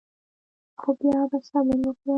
[0.79, 2.09] خو بیا به صبر وکړم.